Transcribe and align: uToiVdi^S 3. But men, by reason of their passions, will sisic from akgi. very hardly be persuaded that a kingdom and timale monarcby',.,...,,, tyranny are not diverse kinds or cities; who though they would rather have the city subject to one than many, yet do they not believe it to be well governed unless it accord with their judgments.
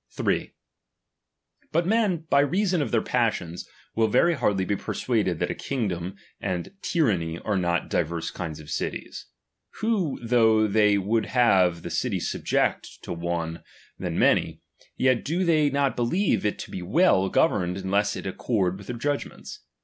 uToiVdi^S 0.15 0.23
3. 0.23 0.53
But 1.71 1.85
men, 1.85 2.17
by 2.27 2.39
reason 2.39 2.81
of 2.81 2.89
their 2.89 3.03
passions, 3.03 3.69
will 3.93 4.07
sisic 4.07 4.09
from 4.09 4.09
akgi. 4.09 4.11
very 4.13 4.33
hardly 4.33 4.65
be 4.65 4.75
persuaded 4.75 5.37
that 5.37 5.51
a 5.51 5.53
kingdom 5.53 6.15
and 6.39 6.71
timale 6.81 6.81
monarcby',.,...,,, 6.81 6.81
tyranny 6.81 7.39
are 7.45 7.55
not 7.59 7.87
diverse 7.91 8.31
kinds 8.31 8.59
or 8.59 8.65
cities; 8.65 9.27
who 9.75 10.19
though 10.23 10.65
they 10.65 10.97
would 10.97 11.25
rather 11.25 11.39
have 11.39 11.81
the 11.83 11.91
city 11.91 12.19
subject 12.19 13.03
to 13.03 13.13
one 13.13 13.61
than 13.99 14.17
many, 14.17 14.61
yet 14.97 15.23
do 15.23 15.45
they 15.45 15.69
not 15.69 15.95
believe 15.95 16.47
it 16.47 16.57
to 16.57 16.71
be 16.71 16.81
well 16.81 17.29
governed 17.29 17.77
unless 17.77 18.15
it 18.15 18.25
accord 18.25 18.79
with 18.79 18.87
their 18.87 18.97
judgments. 18.97 19.59